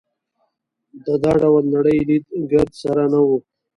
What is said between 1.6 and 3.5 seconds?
نړۍ لید ګرد سره نه وو.